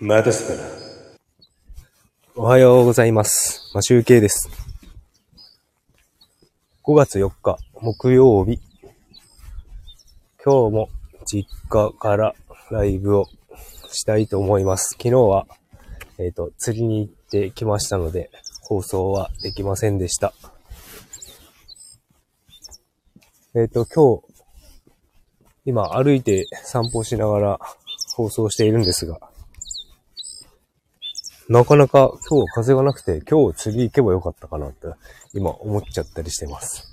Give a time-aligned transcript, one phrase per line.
[0.00, 0.68] またすから。
[2.34, 3.70] おはようございます。
[3.74, 4.50] まあ、集計です。
[6.82, 8.58] 5月4日、木曜日。
[10.44, 10.88] 今日も
[11.24, 12.34] 実家から
[12.72, 13.28] ライブを
[13.92, 14.96] したいと思います。
[14.96, 15.46] 昨日は、
[16.18, 18.30] えっ、と、釣りに行ってきましたので、
[18.62, 20.34] 放送はできませんでした。
[23.54, 24.42] えっ、と、今日、
[25.66, 27.60] 今歩いて散歩しながら
[28.16, 29.20] 放送しているんですが、
[31.48, 34.86] なかなか今日風がなくて、今日釣り行けばよかったかなって
[35.34, 36.90] 今思っちゃったりしてます。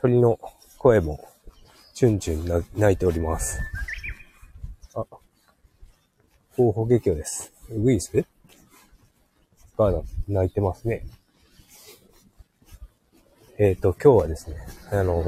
[0.00, 0.38] 鳥の
[0.78, 1.28] 声も
[1.94, 3.60] チュンチュンな鳴いております。
[4.94, 5.04] あ、
[6.56, 7.52] 候補劇です。
[7.70, 8.24] ウグイス？
[9.76, 11.04] が鳴いてますね。
[13.58, 14.56] えっ、と、今日はですね、
[14.90, 15.22] あの、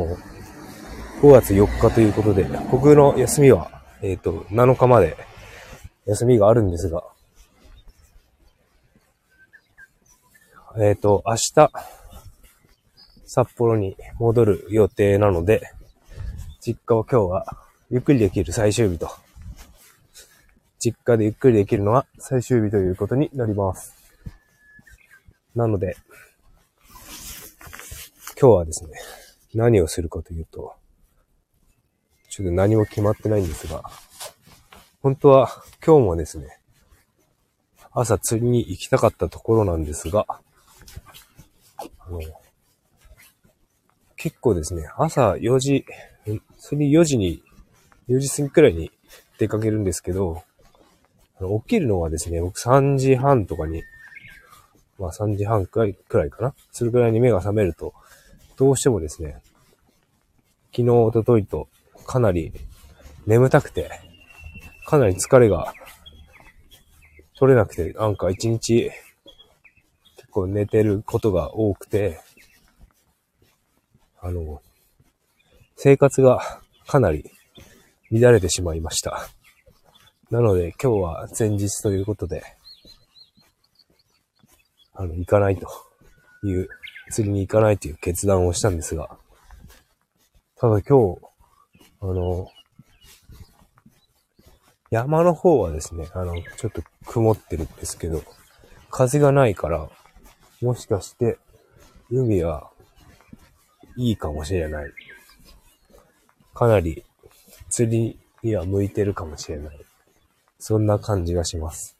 [1.23, 5.17] 5月4日ということで、僕の休みは、えっ、と、7日まで
[6.07, 7.03] 休みがあるんですが、
[10.79, 11.71] えっ、と、明日、
[13.27, 15.73] 札幌に戻る予定なので、
[16.61, 17.59] 実家は今日は
[17.91, 19.11] ゆっくりできる最終日と、
[20.79, 23.95] 実家でゆっくりできるのは最終日ということになります。
[25.55, 25.97] なので、
[28.41, 28.91] 今日はですね、
[29.55, 30.75] 何をするかというと、
[32.35, 33.85] ちょっと何も決まってないんですが、
[35.03, 36.59] 本当は今日もですね、
[37.93, 40.27] 朝釣りに行きたかったところなんですが、
[41.79, 42.19] あの、
[44.17, 45.85] 結構ですね、朝4時、
[46.59, 47.41] 釣り4時に、
[48.09, 48.91] 4時過ぎくらいに
[49.39, 50.43] 出かけるんですけど、
[51.39, 53.85] 起きるのはですね、僕3時半とかに、
[54.99, 56.53] まあ3時半くらいくらいかな。
[56.73, 57.95] それくらいに目が覚めると、
[58.57, 59.41] どうしてもですね、
[60.73, 61.69] 昨日、一昨日と
[62.05, 62.53] かなり
[63.27, 63.91] 眠たくて、
[64.87, 65.73] かなり疲れが
[67.37, 68.91] 取れなくて、なんか一日
[70.17, 72.21] 結構寝てることが多くて、
[74.21, 74.63] あの、
[75.77, 77.31] 生活がかなり
[78.11, 79.29] 乱れてしまいました。
[80.31, 82.43] なので今日は前日ということで、
[84.95, 85.69] あの、行かないと
[86.45, 86.69] いう、
[87.11, 89.11] 釣りに行かないという決断をしたんですが、
[90.57, 91.21] ただ今日、
[92.05, 92.51] あの、
[94.91, 98.23] 山の方はですね、あの、ちょっと曇ってるんですけど、
[98.91, 99.89] 風がないから、
[100.61, 101.39] もしかして、
[102.11, 102.71] 海は
[103.97, 104.93] いいかもしれない。
[106.53, 107.05] かなり
[107.71, 109.81] 釣りには向いてるかもしれない。
[110.59, 111.97] そんな感じがします。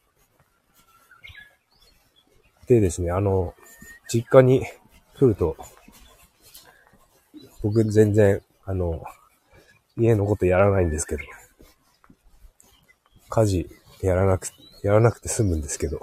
[2.67, 3.55] でですね、あの、
[4.07, 4.61] 実家に
[5.17, 5.57] 来ると、
[7.63, 9.03] 僕全然、あの、
[9.97, 11.23] 家のことやらないんですけど、
[13.29, 13.69] 家事
[14.01, 14.47] やらなく、
[14.83, 15.99] やらなくて済むんですけど、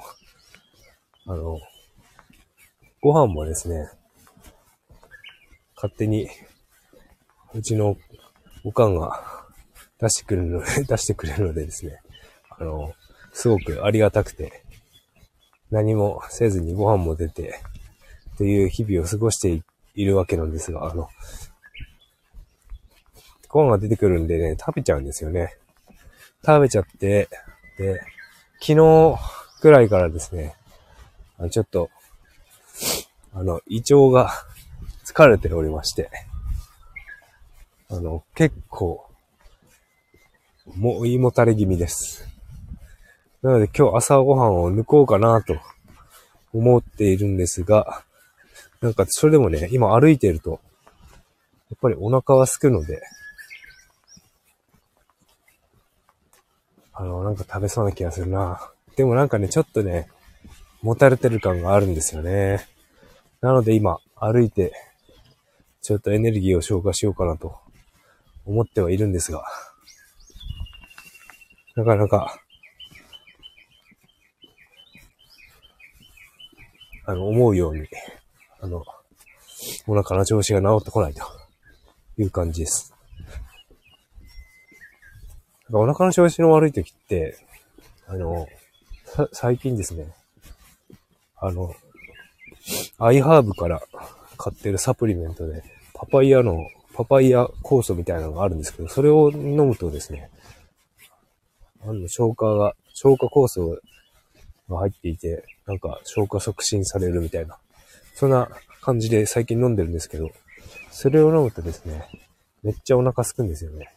[1.26, 1.60] あの、
[3.00, 3.90] ご飯もですね、
[5.76, 6.28] 勝手に、
[7.54, 7.96] うちの
[8.64, 9.46] おかんが
[9.98, 12.00] 出してくるので、 出してくれるのでですね、
[12.50, 12.94] あの、
[13.32, 14.62] すごくありがたくて、
[15.70, 17.60] 何もせずにご飯も出て、
[18.38, 19.62] という日々を過ごして
[19.94, 21.08] いるわけなんですが、あの、
[23.52, 25.54] ご飯が出てくるんでね、食べちゃうんですよね。
[26.44, 27.28] 食べちゃって、
[27.78, 28.00] で、
[28.60, 29.18] 昨日
[29.60, 30.56] くらいからですね、
[31.38, 31.90] あちょっと、
[33.34, 34.32] あの、胃腸が
[35.04, 36.10] 疲れておりまして、
[37.90, 39.06] あの、結構、
[40.74, 42.26] もう胃もたれ気味です。
[43.42, 45.56] なので今日朝ごはんを抜こうかなと
[46.54, 48.02] 思っているんですが、
[48.80, 50.60] なんかそれでもね、今歩いてると、
[51.68, 53.02] やっぱりお腹は空くので、
[56.94, 58.70] あの、なんか食べそうな気がするな。
[58.96, 60.08] でもなんかね、ちょっとね、
[60.82, 62.66] もたれてる感があるんですよね。
[63.40, 64.72] なので今、歩いて、
[65.80, 67.56] ちょっとエネルギーを消化しようかなと
[68.44, 69.44] 思ってはいるんですが、
[71.74, 72.38] なかなか、
[77.06, 77.86] あの、思うように、
[78.60, 78.84] あの、
[79.86, 81.22] お腹の調子が治ってこないと
[82.18, 82.91] いう感じです。
[85.78, 87.38] お腹の調子の悪い時って、
[88.06, 88.46] あの、
[89.32, 90.06] 最近ですね、
[91.36, 91.74] あの、
[92.98, 93.82] アイハーブから
[94.36, 95.62] 買ってるサプリメントで、
[95.94, 100.30] パパイヤの、パパイヤ酵素みたいなのがあるんですけど、それを飲むとですね、
[101.84, 103.80] あの、消化が、消化酵素
[104.68, 107.56] が入っていて、なんか消化促進されるみたいな、
[108.14, 108.48] そんな
[108.82, 110.30] 感じで最近飲んでるんですけど、
[110.90, 112.06] それを飲むとですね、
[112.62, 113.92] めっちゃお腹空くんですよね。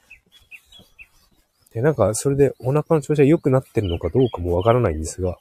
[1.76, 5.38] で、なんか、それでお腹の調子が良くなってるのかどうかもわからないんですが、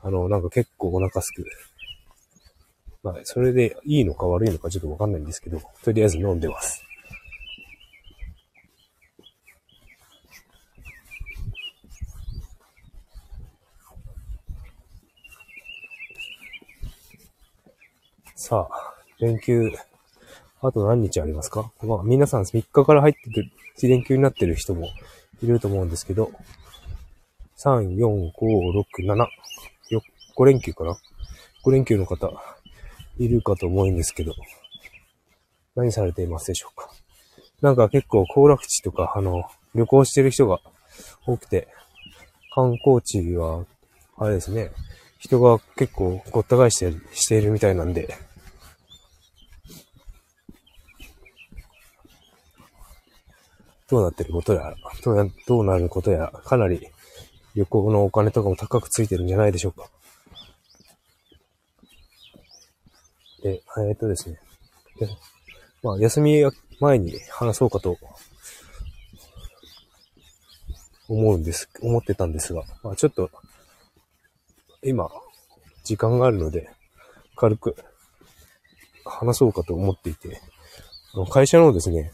[0.00, 1.44] あの、なんか結構お腹すく。
[3.02, 6.82] まあ、それでいいのか悪いのかちょっとわかんないんですけど、とりあえず飲んでます。
[18.36, 19.70] さあ、連休、
[20.62, 21.70] あと何日ありますか？
[21.82, 23.50] まあ、皆さん3日から入ってくる、
[23.82, 24.88] 連休になってる人も
[25.42, 26.30] いると思うんですけど、
[27.58, 28.32] 3、4、5、
[29.00, 29.26] 6、7、
[30.36, 30.96] 5連休かな
[31.64, 32.32] ?5 連休の方、
[33.18, 34.34] いるかと思うんですけど、
[35.74, 36.90] 何されていますでしょうか？
[37.60, 39.44] なんか結構行楽地とか、あの、
[39.74, 40.60] 旅行してる人が
[41.26, 41.68] 多くて、
[42.54, 43.64] 観光地は、
[44.16, 44.70] あれですね、
[45.18, 48.16] 人が結構ごった返してしているみたいなんで、
[53.88, 54.32] どうなってる？
[54.32, 56.88] ことやら、どうどうなることや、かなり
[57.54, 59.90] 旅行のお金とかも高くついてるんじゃないでしょうか。
[63.42, 64.38] で、え、っとですね。
[65.82, 66.44] まあ、休み
[66.78, 67.98] 前に話そうかと
[71.08, 73.30] 思うんです、思ってたんですが、まあちょっと、
[74.84, 75.10] 今、
[75.84, 76.70] 時間があるので、
[77.34, 77.76] 軽く
[79.04, 80.40] 話そうかと思っていて、
[81.30, 82.12] 会社のですね、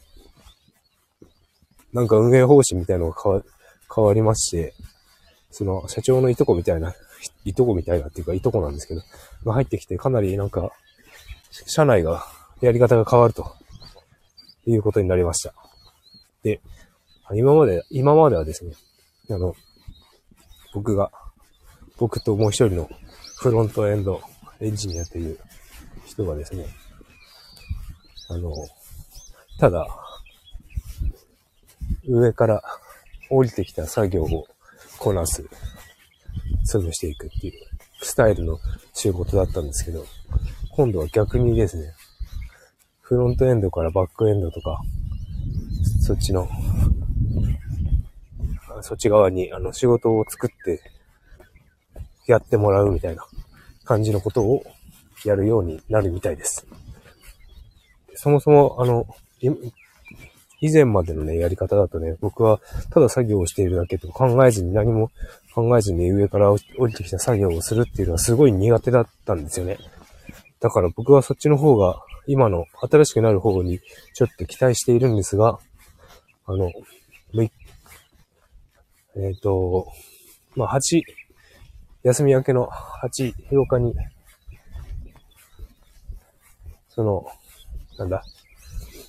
[1.93, 3.43] なんか運営方針みたいのが変わ、
[3.95, 4.75] 変わりまして、
[5.51, 6.95] その社長のいとこみたいな、
[7.45, 9.03] いとこみたいなっていうかいとこなんですけど、
[9.45, 10.73] が入ってきてかなりなんか、
[11.51, 12.27] 社内が、
[12.61, 13.53] やり方が変わると、
[14.67, 15.55] いうことになりました。
[16.43, 16.61] で、
[17.35, 18.73] 今まで、今まではですね、
[19.31, 19.55] あの、
[20.75, 21.11] 僕が、
[21.97, 22.91] 僕ともう一人の
[23.37, 24.21] フロントエンド
[24.61, 25.39] エンジニアという
[26.05, 26.67] 人がですね、
[28.29, 28.53] あの、
[29.59, 29.87] ただ、
[32.07, 32.63] 上から
[33.31, 34.47] 降りてきた作業を
[34.99, 35.49] こなす、
[36.67, 37.53] 潰していくっていう
[38.03, 38.59] スタイルの
[38.93, 40.05] 仕事だったんですけど、
[40.71, 41.93] 今度は逆にですね、
[43.01, 44.81] フロントエンドからバックエンドとか、
[46.01, 46.49] そっちの、
[48.83, 50.81] そっち側にあの仕事を作って
[52.27, 53.27] やってもらうみたいな
[53.85, 54.63] 感じのことを
[55.25, 56.67] やるようになるみたいです。
[58.15, 59.07] そもそも、あの、
[60.61, 62.61] 以前までのね、やり方だとね、僕は
[62.91, 65.11] ただ作業をしているだけと考えずに何も
[65.55, 69.79] 考えずに上から降りてきた作業をするっていうのはすごい苦手だったんですよね。
[70.61, 73.81] だから僕はそっちの方が、今の新しくなる方に
[74.13, 75.59] ちょっと期待しているんですが、
[76.47, 76.71] あの、
[79.21, 79.89] えっ、ー、と、
[80.55, 81.03] まあ、8、
[82.05, 83.95] 休み明けの8、8日に、
[86.89, 87.27] その、
[87.99, 88.23] なんだ、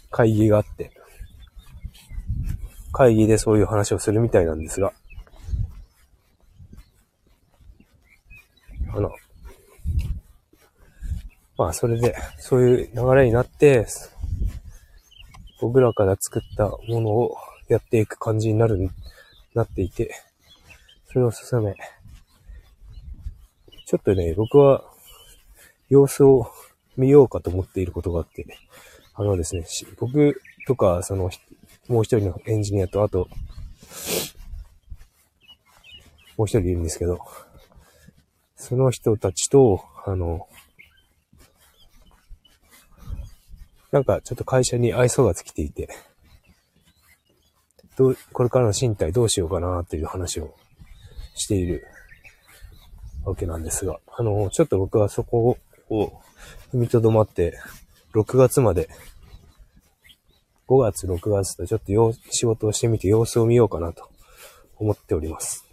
[0.09, 0.91] 会議があって、
[2.91, 4.93] 会議でそういう話をするみたいなんですが、
[8.93, 9.11] あの、
[11.57, 13.85] まあそれで、そういう流れになって、
[15.61, 17.37] 僕らから作ったものを
[17.67, 18.89] やっていく感じになる、
[19.53, 20.15] なっていて、
[21.07, 21.75] それを進め、
[23.85, 24.83] ちょっとね、僕は
[25.89, 26.51] 様子を
[26.97, 28.45] 見ようかと思っていることがあって、
[29.15, 29.65] あのですね、
[29.99, 31.29] 僕とか、その
[31.89, 33.27] もう一人のエンジニアと、あと、
[36.37, 37.19] もう一人いるんですけど、
[38.55, 40.47] その人たちと、あの、
[43.91, 45.89] なんかちょっと会社に愛想が尽きていて、
[47.97, 50.53] どう、これからの身体どうしようかなっていう話を
[51.33, 51.87] している
[53.25, 55.57] わけなんですが、あの、ちょっと僕はそこ
[55.89, 56.21] を
[56.71, 57.57] 踏みとどまって、
[58.13, 58.89] 6月まで
[60.69, 61.81] 5月、6月とちょっ
[62.13, 64.07] と仕事をしてみて様子を見ようかなと
[64.77, 65.65] 思っております。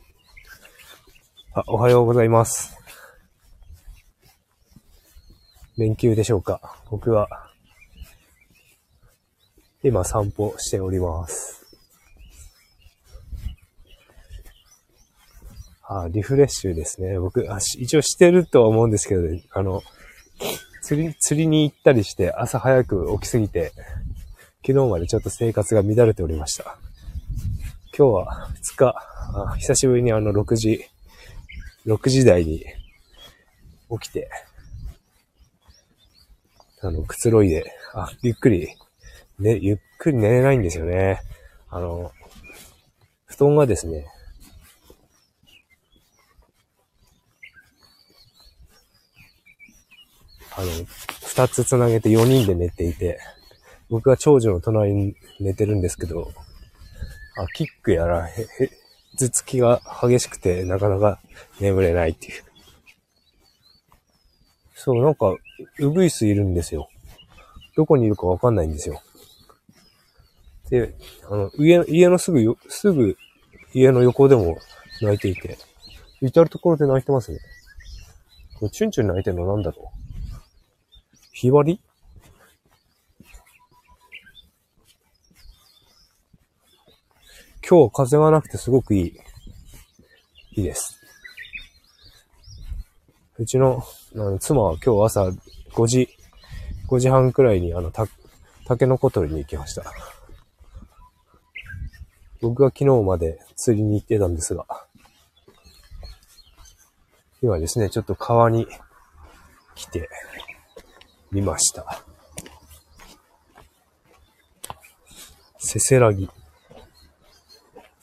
[1.53, 2.79] あ、おはようございます。
[5.77, 7.29] 連休でしょうか僕は、
[9.83, 11.67] 今散歩しております。
[15.83, 17.19] あ、リフレッシュですね。
[17.19, 19.83] 僕、あ一応してるとは思うんですけど、ね、あの、
[20.81, 23.73] 釣り、釣りに行ったりして朝早く起きすぎて、
[24.67, 26.77] 昨日までちょっと生活が乱れておりました。
[27.97, 28.95] 今日は2日、
[29.33, 30.85] あ久しぶりにあの6時、
[31.87, 32.65] 6時台に
[34.01, 34.29] 起きて、
[36.81, 38.67] あの、くつろいで、あ、ゆっくり、
[39.39, 41.21] ね、ゆっくり寝れないんですよね。
[41.69, 42.11] あの、
[43.27, 44.05] 布団がですね、
[50.57, 50.67] あの、
[51.25, 53.21] 二つつなげて4人で寝ていて、
[53.89, 56.33] 僕は長女の隣に寝てるんですけど、
[57.39, 58.47] あ、キックやら、へ、へ、
[59.17, 61.21] 頭突きが激しくて、なかなか
[61.61, 62.43] 眠れないっていう。
[64.75, 65.37] そう、なんか、
[65.79, 66.89] ウグイスいるんですよ。
[67.77, 69.03] どこにいるかわかんないんですよ。
[70.71, 70.95] で、
[71.31, 73.17] あの、家、家のすぐよ、すぐ、
[73.73, 74.59] 家の横でも
[75.01, 75.59] 泣いていて、
[76.21, 77.39] 至るところで泣いてますね。
[78.59, 79.97] これ、チュンチュン泣いてるのなんだろう
[81.33, 81.81] ひばり？
[87.69, 89.21] 今日風がなくてすごくいい、
[90.53, 91.01] いいです。
[93.39, 93.83] うちの、
[94.15, 95.25] あの妻は今日朝
[95.73, 96.09] 5時、
[96.87, 98.07] 5時半くらいにあの、た、
[98.67, 99.83] タケノコ取りに行きました。
[102.41, 104.65] 僕が昨日まで釣りに行ってたんですが、
[107.43, 108.69] 今ですね、ちょっと川に
[109.75, 110.09] 来て
[111.33, 112.01] みました。
[115.59, 116.31] せせらぎ。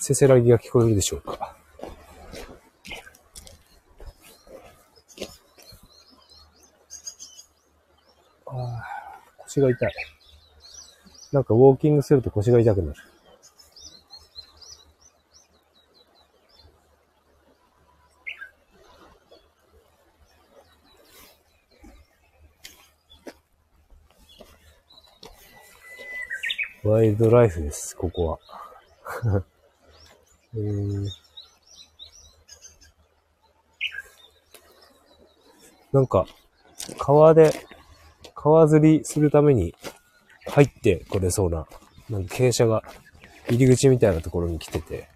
[0.05, 1.55] せせらぎが聞こえるでしょうか。
[8.47, 8.83] あ、
[9.37, 9.93] 腰が痛い。
[11.31, 12.99] なんかウォーキングすると腰が痛くなる。
[26.83, 28.39] ワイルドライフです、ここ
[29.23, 29.45] は。
[30.55, 31.09] えー、
[35.91, 36.27] なんか、
[36.97, 37.51] 川で、
[38.35, 39.73] 川釣りするために
[40.47, 41.65] 入ってこれそうな、
[42.09, 42.83] なんか傾斜が
[43.47, 45.07] 入り口みたいなところに来てて、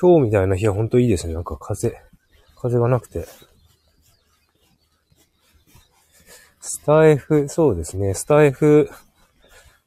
[0.00, 1.34] 今日みたいな日はほんといいですね。
[1.34, 1.96] なんか風、
[2.56, 3.26] 風がなくて。
[6.60, 8.14] スタイフ、そうですね。
[8.14, 8.90] スタイフ、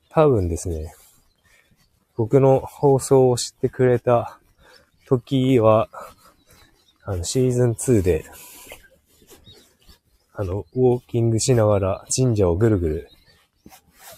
[0.09, 0.93] 多分ですね。
[2.15, 4.39] 僕の放送を知ってくれた
[5.07, 5.89] 時は、
[7.03, 8.25] あの、シーズン2で、
[10.33, 13.09] あの、ウォーキングしながら神社をぐるぐる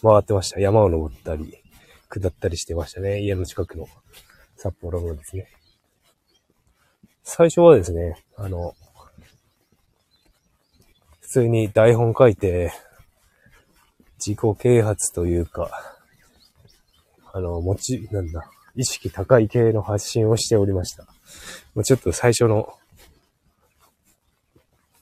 [0.01, 0.59] 回ってました。
[0.59, 1.57] 山を登ったり、
[2.09, 3.21] 下ったりしてましたね。
[3.21, 3.87] 家の近くの
[4.57, 5.47] 札幌のですね。
[7.23, 8.75] 最初はですね、あの、
[11.21, 12.71] 普通に台本書いて、
[14.17, 15.69] 自己啓発というか、
[17.31, 21.03] あの、持ち、なんだ、意識高い系の発信をしておりました。
[21.75, 22.73] まあ、ちょっと最初の、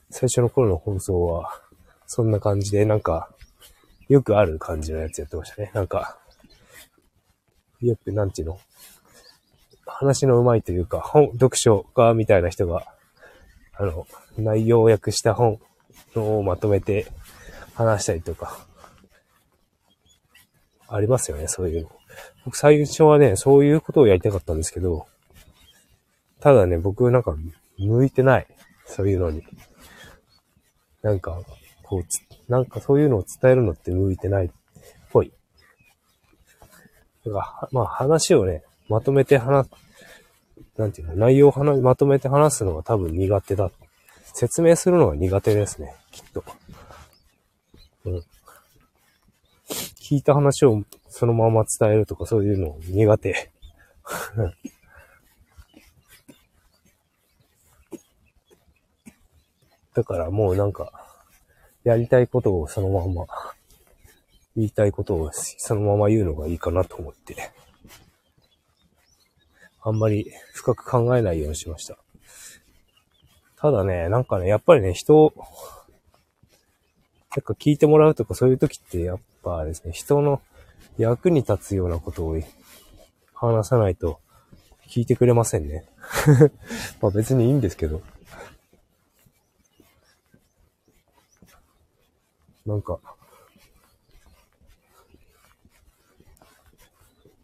[0.10, 1.62] 最初の頃の放送は、
[2.06, 3.30] そんな感じで、なんか、
[4.10, 5.72] よくある感じのやつやってましたね。
[5.74, 6.20] なんか、
[7.82, 8.60] よく、なんていうの？
[9.88, 12.86] 話の上手いというか、本、読書家みたいな人が、
[13.74, 14.06] あの、
[14.38, 15.60] 内容を訳した本
[16.16, 17.08] をまとめて
[17.74, 18.60] 話したりとか、
[20.88, 21.92] ありますよね、そういうの。
[22.46, 25.06] 僕最初はね、そういうことをやりたかったんですけど、
[26.40, 27.36] ただね、僕なんか
[27.78, 28.48] 向いてない。
[28.86, 29.44] そういうのに。
[31.02, 31.42] なんか、
[31.84, 34.50] こう、なんかそういうのを伝えるのって向いてないっ
[35.12, 35.32] ぽい。
[37.26, 39.68] だから、まあ話をね、まとめて話、
[40.78, 43.72] なんていうの、内容を話まとめて話すのが多分苦手だ。
[44.34, 46.44] 説明するのが苦手ですね、きっと。
[48.06, 48.24] うん。
[50.00, 53.52] 聞いた話をそのまま伝えるとかそういうの苦手。
[59.94, 60.92] だからもうなんか、
[61.84, 63.26] やりたいことをそのまま、
[64.56, 67.36] 言いたいことをそのまま言うのがいいかなと思って。
[69.88, 71.98] あんまり深く考えないようにしました。
[73.56, 75.34] ただね、なんかね、やっぱりね、人
[77.32, 80.42] なんか聞いてもらうとかそういう時ってやっぱですね、人の
[80.98, 82.38] 役に立つようなことを
[83.34, 84.20] 話さないと
[84.90, 85.86] 聞いてくれませんね。
[87.02, 88.02] まあ別にいいんですけど。
[92.66, 93.00] なんか、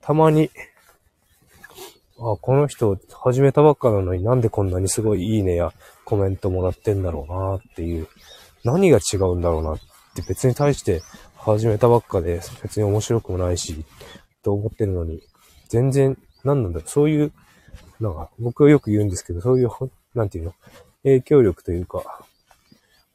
[0.01, 0.51] たまに
[2.31, 5.73] あ、この人始めたばっかなのになんでこんなにすごいいいねや
[6.05, 8.07] コメントもらってんだろうなっていう、
[8.63, 9.79] 何が違うんだろうなっ
[10.15, 11.01] て別に対して
[11.35, 13.83] 始めたばっかで別に面白くもないし、
[14.41, 15.21] と思ってるのに、
[15.67, 17.33] 全然、何なんだろう、そういう、
[17.99, 19.69] なんか僕はよく言うんですけど、そういう、
[20.13, 20.53] なんていうの、
[21.03, 22.25] 影響力というか、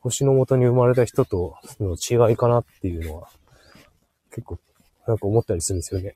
[0.00, 3.28] 星の元に生まれた人との違いかなっていうのは、
[4.30, 4.58] 結構、
[5.06, 6.14] なんか思ったりするんですよね。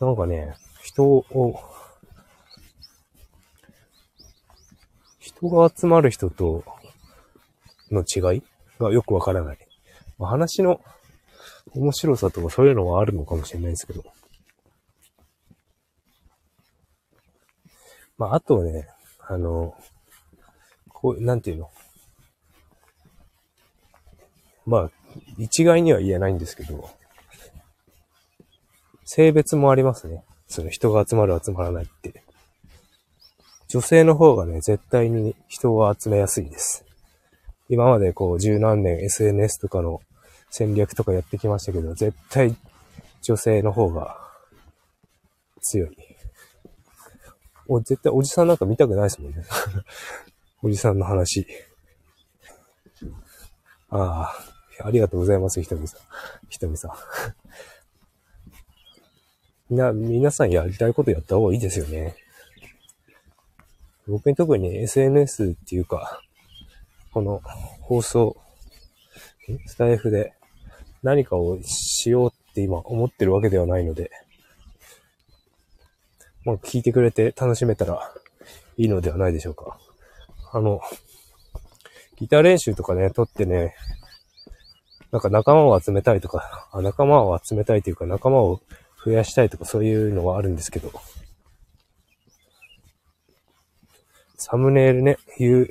[0.00, 1.58] なんかね、人を、
[5.18, 6.64] 人が集まる人と
[7.90, 8.42] の違い
[8.78, 9.58] がよくわからない。
[10.18, 10.80] まあ、話の
[11.74, 14.04] 面白さとかそういうのはあるのかもしれないですけど。
[18.18, 18.88] まあ、あとね、
[19.20, 19.74] あの、
[20.88, 21.70] こう、なんていうの？
[24.64, 24.90] まあ、
[25.38, 26.88] 一概には言えないんですけど、
[29.06, 30.24] 性別もありますね。
[30.48, 32.22] その人が集まる集まらないって。
[33.68, 36.84] 女性の方がね、絶対に人を集めやすいです。
[37.68, 40.00] 今までこう十何年 SNS とかの
[40.50, 42.56] 戦略とかやってきましたけど、絶対
[43.22, 44.18] 女性の方が
[45.62, 45.96] 強い。
[47.68, 49.44] お、絶対おじさんなんか見たくないですもんね。
[50.62, 51.46] おじさんの話。
[53.88, 54.32] あ
[54.80, 56.00] あ、ありがとうございます、ひとみさん。
[56.48, 56.90] ひとみさん。
[59.70, 62.14] な、皆さんやりたいことやった方がいいですよね。
[64.06, 66.20] 僕に特に SNS っていうか、
[67.12, 67.40] この
[67.80, 68.36] 放送、
[69.66, 70.34] スタイフで
[71.02, 74.10] 何かをしようって今思ってるわけではないので、
[76.44, 78.12] まあ聞いてくれて楽しめたら
[78.76, 79.78] いいのではないでしょうか。
[80.52, 80.80] あの、
[82.16, 83.74] ギター練習とかね、撮ってね、
[85.10, 88.60] なんか仲間を集めたいとか、あ仲間を集めたいというか仲間を
[89.06, 90.90] 増やしたいとかそういうのはあるんですけど、
[94.36, 95.70] サムネイルね、you、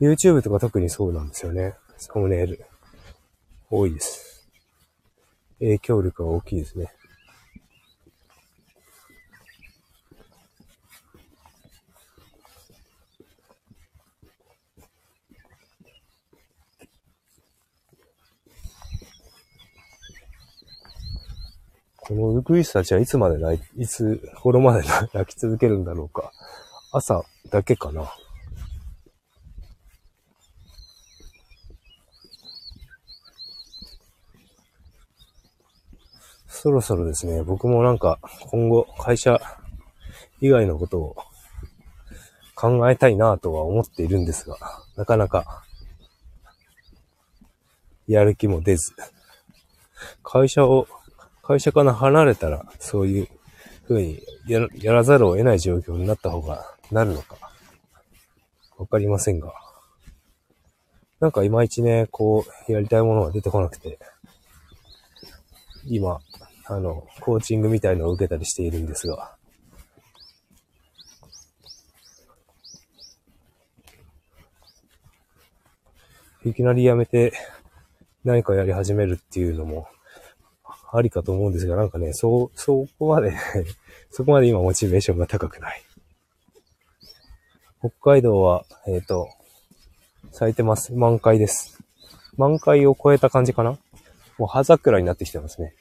[0.00, 1.74] YouTube とか特にそうなんですよね。
[1.98, 2.64] サムネイル。
[3.70, 4.48] 多いです。
[5.58, 6.90] 影響力が大きいですね。
[22.08, 26.32] このウグイスたちはいつまで泣い、いつ頃まで泣き続けるんだろうか。
[26.90, 28.10] 朝だけかな。
[36.46, 38.18] そろそろですね、僕もなんか
[38.50, 39.38] 今後会社
[40.40, 41.16] 以外のことを
[42.54, 44.56] 考えたいなとは思っているんですが、
[44.96, 45.62] なかなか
[48.06, 48.94] やる気も出ず、
[50.22, 50.88] 会社を
[51.48, 53.28] 会社から離れたら、そういう
[53.88, 57.38] 風にややらざるを得ない状況になった方がなるのか、
[58.76, 59.54] わかりませんが。
[61.20, 63.98] なんかいまいちね、こう、やりたいものが出てこなくて、
[65.86, 66.18] 今、
[66.66, 69.34] あの、コーチングみたいのを受けたりしているんですが、
[76.44, 77.32] いきなりやめて
[78.22, 79.88] 何かやり始めるっていうのも、
[80.90, 83.34] ありかと思うんですが、なんかね、そ、そこまで
[84.10, 85.82] そこまで今モチベーションが高くない。
[87.80, 89.28] 北海道は、えっ、ー、と、
[90.32, 90.92] 咲いてます。
[90.94, 91.78] 満開です。
[92.36, 93.78] 満開を超えた感じかな
[94.38, 95.74] もう葉桜になってきてますね。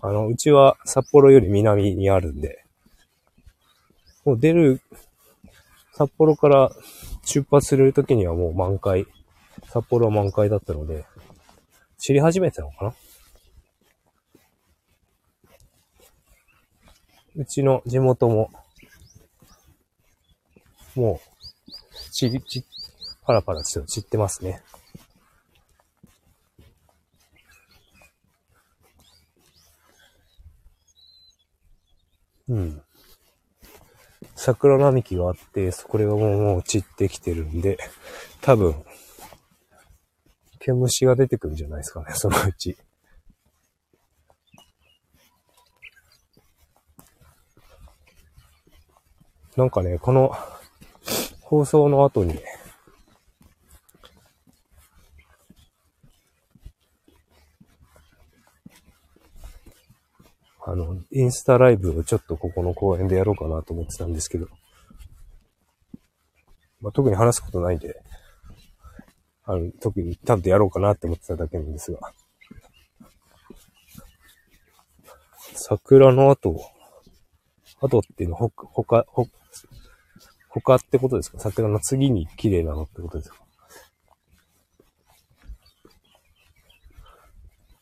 [0.00, 2.64] あの、うちは札幌より南にあるんで、
[4.24, 4.80] もう出る、
[5.92, 6.72] 札幌から
[7.24, 9.06] 出発するときにはもう満開、
[9.68, 11.04] 札幌は満開だったので、
[11.98, 12.94] 知り始めてたのかな
[17.36, 18.50] うちの地元も、
[20.94, 22.64] もう、ち、ち、
[23.24, 24.62] パラパラちょっと散ってますね。
[32.48, 32.82] うん。
[34.34, 37.78] 桜並木があって、そこがもうもう散ってきてるんで、
[38.40, 38.74] 多分、
[40.58, 42.76] 毛虫が出てくるんじゃないですかね、そのうち。
[49.56, 50.32] なんかね、この
[51.40, 52.38] 放送の後に、
[60.64, 64.46] あの、インスタライブをちょっとここの公園でやろうかなと思ってたんですけど、
[66.80, 68.02] まあ、特に話すことないんで、
[69.44, 71.98] あの、特にちゃんとやろうかなって思ってただけなんですが、
[75.54, 76.58] 桜の後、
[77.80, 79.26] 後っていうのほ、ほか、ほ、
[80.54, 81.38] 他ってことですか？
[81.38, 83.36] 桜の次に綺麗なのってことですか？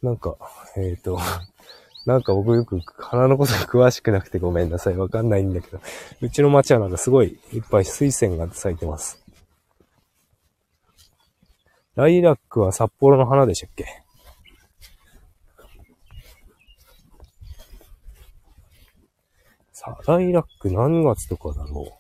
[0.03, 0.37] なんか、
[0.77, 1.19] えっ、ー、と、
[2.07, 4.97] なんか僕よく花のこと詳しくなくてごめんなさい。
[4.97, 5.81] わかんないんだけど、
[6.23, 9.23] うちの町はなんかすごいいっぱい水仙が咲いてます。
[11.97, 13.85] ライラックは札幌の花でしたっけ？
[19.73, 22.00] さあライラック何月とかだろう？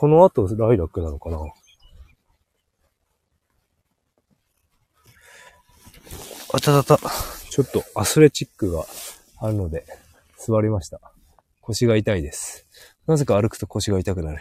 [0.00, 1.38] この後ライラックなのかな？
[6.54, 7.10] あたたた。
[7.50, 8.84] ちょっとアスレチックが
[9.40, 9.84] あるので、
[10.36, 11.00] 座りました。
[11.62, 12.68] 腰が痛いです。
[13.08, 14.40] なぜか歩くと腰が痛くなる。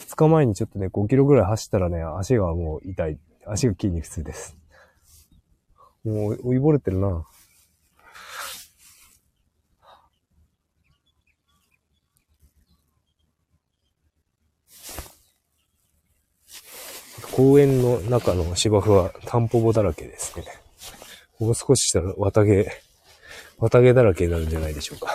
[0.00, 3.20] 2日前にちょっとね、5キロぐらい走ったらね、足がもう痛い。
[3.46, 4.56] 足が筋肉痛です。
[6.04, 7.24] もう、追いぼれてるな。
[17.36, 20.46] 公園の中の芝生はタンポポだらけですね。
[21.38, 22.66] もう少ししたら綿毛、
[23.58, 25.10] 綿毛だらけになるんじゃないでしょうか。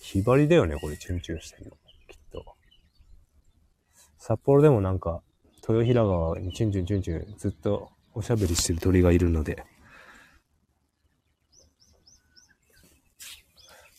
[0.00, 1.70] ひばりだよね、これ、チュンチュンしてるの。
[2.08, 2.44] きっと。
[4.18, 5.22] 札幌でもなんか、
[5.68, 9.62] 豊平川にチュンチュンチュンチュンずっとおしゃべりしてる鳥がいるので、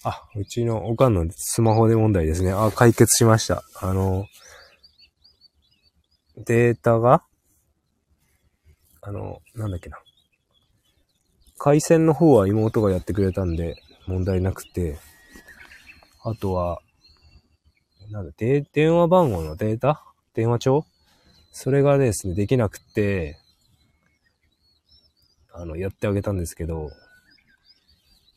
[0.10, 2.54] あ、うちのおかんのスマホで問題ですね。
[2.54, 3.65] あ、解決しました。
[3.82, 4.26] あの、
[6.38, 7.26] データが、
[9.02, 10.00] あの、なんだっけな。
[11.58, 14.98] 回線の方は妹がやってくれたんで、問題なくて、
[16.24, 16.80] あとは、
[18.10, 20.06] なんだ、で、電話番号のデータ？
[20.34, 20.86] 電話帳？
[21.52, 23.38] それがですね、できなくて、
[25.52, 26.91] あの、やってあげたんですけど、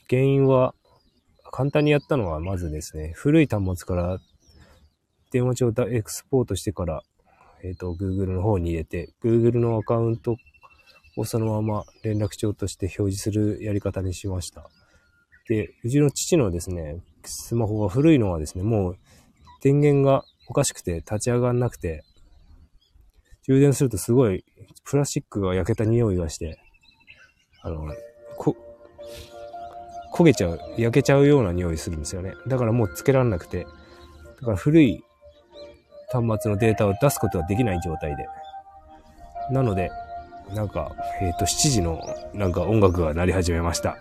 [0.08, 0.74] 原因は、
[1.50, 4.18] 簡単にやったのは、まずですね、古い端末から
[5.30, 7.02] 電話帳をエクスポートしてから、
[7.62, 10.36] えっ、ー、と、Google の方に入れて、Google のアカウント
[11.16, 14.68] をそのまま連絡帳として表示するやり方にしました。
[15.48, 18.98] で、うちの父のですね、スマホが古いのはですね、もう
[19.62, 22.04] 電源がおかしくて立ち上がんなくて、
[23.42, 24.44] 充電するとすごい
[24.84, 26.60] プラスチックが焼けた匂いがして、
[27.62, 27.88] あの、
[28.36, 28.56] こ、
[30.20, 32.34] 焦げちゃう、焼けちゃうような匂いするんですよね。
[32.46, 33.66] だからもうつけらんなくて、
[34.40, 35.02] だから古い
[36.12, 38.26] 端末のデータを出すことはできない状態で。
[39.50, 39.90] なので、
[40.54, 42.02] なんか、えっ、ー、と、7時の
[42.34, 43.96] なんか音楽が鳴り始めました。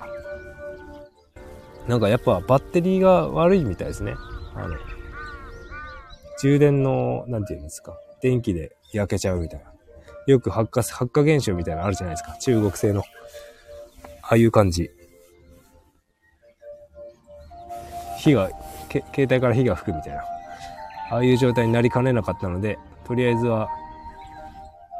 [1.87, 4.15] なんかやっぱバッテリーが悪いみたいですね。
[4.55, 4.75] あの、
[6.41, 9.71] 充電の、なんていうんですか、電気で焼けちゃうみたいな。
[10.27, 12.35] よく発火、発火現象みたいなのあるじゃないですか。
[12.39, 13.03] 中国製の。
[14.21, 14.91] ああいう感じ。
[18.19, 18.49] 火が、
[18.89, 20.23] 携帯から火が吹くみたいな。
[21.11, 23.69] ああいう状態になりかねなかったので、とりあえずは、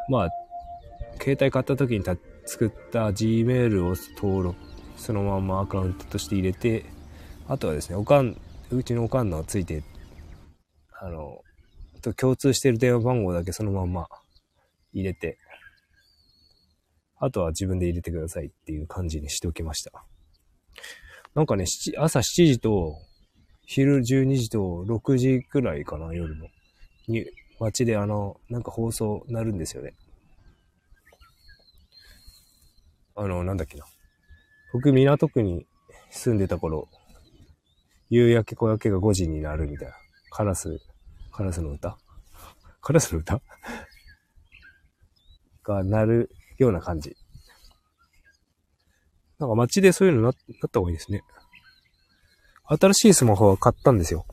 [0.10, 0.30] まあ、
[1.22, 4.58] 携帯買った時にた作った Gmail を登録、
[4.98, 6.86] そのままアカウントとして入れて、
[7.48, 8.40] あとはですね、おかん、
[8.72, 9.84] うちのおかんのついて、
[11.00, 11.42] あの、
[12.02, 14.08] と共通してる電話番号だけそのまま
[14.94, 15.38] 入れて、
[17.18, 19.92] あとは自分で入れてくださいっていう感じにしておきました。
[21.36, 21.66] なんかね、
[21.98, 22.98] 朝7時と
[23.72, 26.48] 昼12時と6時くらいかな、夜の。
[27.08, 27.28] に、
[27.60, 29.94] 街であの、なんか放送なるんですよね。
[33.16, 33.86] あの、なんだっけな。
[34.74, 35.68] 僕、港区に
[36.10, 36.90] 住んでた頃、
[38.10, 39.94] 夕焼け小焼けが5時になるみたいな。
[40.32, 40.80] カラス、
[41.32, 41.96] カラスの歌？
[42.82, 43.40] カラスの歌？
[45.62, 47.16] がなるような感じ。
[49.38, 51.22] なんか街でそういうのななった方がいいですね。
[52.70, 54.26] 新しいスマホは買ったんですよ。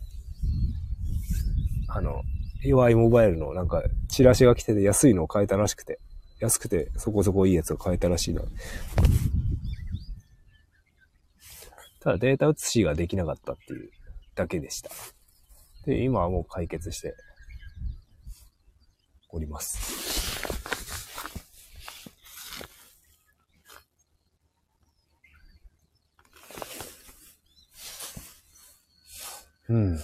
[1.88, 2.22] あの、
[2.62, 5.98] UI モバイルのなんか、チラシが来てて安いのを買えたらしくて、
[6.38, 8.42] 安くてそこそこいいやつを買えたらしいな。
[12.00, 13.90] ただデータ写しができなかったっていう
[14.34, 14.90] だけでした。
[15.86, 17.14] で、今はもう解決して
[19.30, 20.05] おります。
[29.68, 29.98] うん。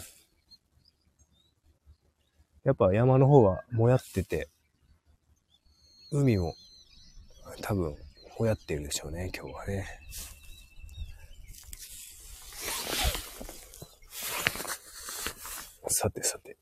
[2.64, 4.48] やっぱ山の方はもやってて、
[6.11, 6.55] 海も
[7.61, 7.96] 多分
[8.38, 9.87] もやってるでしょうね、今日はね。
[15.88, 16.57] さてさて。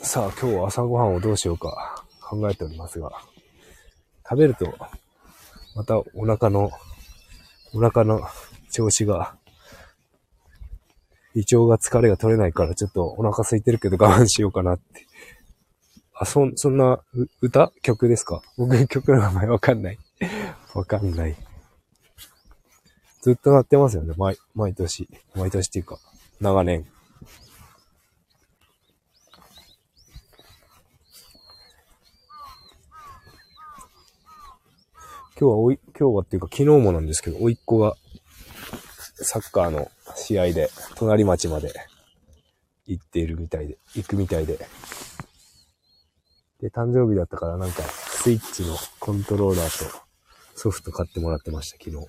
[0.00, 3.10] さあ、今日は朝ごはんをどうしようか考えておりますが、
[4.28, 4.72] 食べると、
[5.74, 6.70] またお腹の、
[7.74, 8.22] お腹の
[8.70, 9.36] 調子が
[11.34, 15.06] 胃腸が疲れが取れないからちょっとお腹空いてるけど我慢しようかなって。
[16.14, 17.00] あ、そ、そんな、
[17.40, 17.72] 歌？
[17.82, 18.42] 曲ですか？
[18.56, 19.98] 僕曲の名前わかんない。
[20.74, 21.36] わかんない。
[23.22, 24.14] ずっと鳴ってますよね。
[24.16, 25.08] 毎、毎年。
[25.34, 25.98] 毎年っていうか、
[26.40, 26.86] 長年。
[35.40, 37.94] 今日はおい、今日はっていうか昨日もなんですけど、おいっ子が
[39.14, 41.72] サッカーの試合で隣町まで
[42.88, 44.58] 行っているみたいで、行くみたいで。
[46.60, 50.00] で、誕生日だったからなんかスイッチのコントローラーと
[50.56, 52.04] ソフト買ってもらってました、昨日。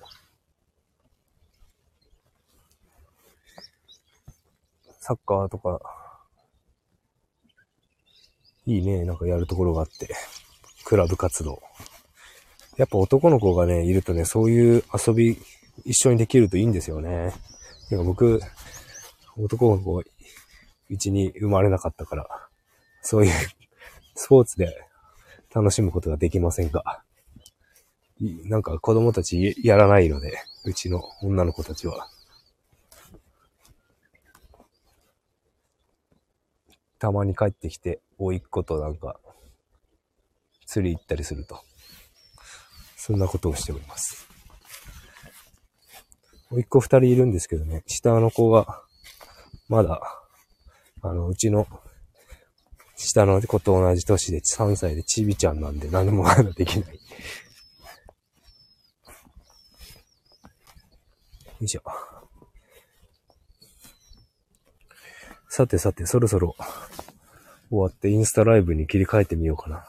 [4.98, 5.80] サッカーとか、
[8.66, 10.12] いいね、なんかやるところがあって、
[10.84, 11.62] クラブ活動。
[12.80, 15.36] やっぱ男の子がね、いるとね、そういう遊び
[15.84, 17.34] 一緒にできるといいんですよね。
[17.90, 18.40] いや僕、
[19.36, 20.02] 男の子、
[20.88, 22.26] うちに生まれなかったから、
[23.02, 23.32] そういう
[24.14, 24.74] スポーツで
[25.54, 27.02] 楽しむことができませんが、
[28.44, 32.08] なんか子供たちやらないので、うちの女の子たちは。
[36.98, 39.20] たまに帰ってきて、おいっ子となんか、
[40.64, 41.62] 釣り行ったりすると。
[43.00, 44.28] そんなことをしております。
[46.50, 48.82] おいっ子二人いるんですけどね、下の子が、
[49.70, 50.02] まだ、
[51.00, 51.66] あの、うちの、
[52.96, 56.94] 下の子と同じ年で3歳でちびちゃんなんで何もまだできない。
[56.94, 57.00] よ
[61.62, 61.82] いしょ。
[65.48, 66.54] さてさて、そろそろ
[67.70, 69.86] 終わってインスタライブに切り替えてみようかな。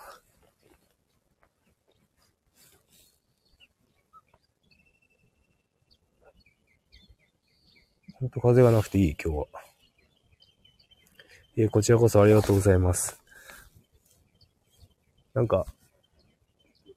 [8.21, 9.47] ほんと風がなくていい、今日は。
[11.57, 13.19] え、こちらこそありがとうございます。
[15.33, 15.65] なんか、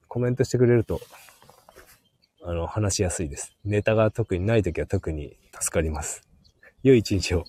[0.07, 1.01] コメントしてくれると、
[2.43, 3.57] あの、話しやすいです。
[3.65, 6.29] ネタが特にないときは特に助かります。
[6.83, 7.45] 良い一日を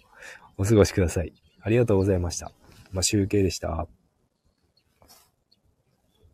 [0.58, 1.34] お過ごしください。
[1.60, 2.54] ありがとうございました。
[2.94, 3.90] まあ、集計でした。